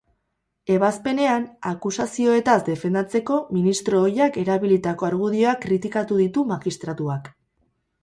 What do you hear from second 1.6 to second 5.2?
akusazioetaz defendatzeko ministro ohiak erabilitako